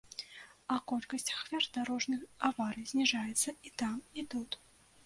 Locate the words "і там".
3.71-3.97